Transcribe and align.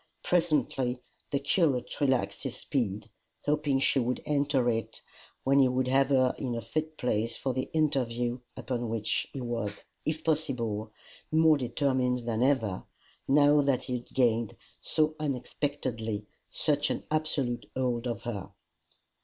Presently 0.23 0.97
the 1.29 1.37
curate 1.37 2.01
relaxed 2.01 2.41
his 2.41 2.57
speed, 2.57 3.07
hoping 3.45 3.77
she 3.77 3.99
would 3.99 4.19
enter 4.25 4.67
it, 4.67 4.99
when 5.43 5.59
he 5.59 5.67
would 5.67 5.87
have 5.89 6.09
her 6.09 6.33
in 6.39 6.55
a 6.55 6.61
fit 6.61 6.97
place 6.97 7.37
for 7.37 7.53
the 7.53 7.69
interview 7.71 8.39
upon 8.57 8.89
which 8.89 9.27
he 9.31 9.41
was, 9.41 9.83
if 10.03 10.23
possible, 10.23 10.91
more 11.31 11.55
determined 11.57 12.27
than 12.27 12.41
ever, 12.41 12.83
now 13.27 13.61
that 13.61 13.83
he 13.83 13.93
had 13.99 14.09
gained, 14.11 14.57
so 14.81 15.15
unexpectedly, 15.19 16.25
such 16.49 16.89
an 16.89 17.03
absolute 17.11 17.67
hold 17.75 18.07
of 18.07 18.23
her. 18.23 18.49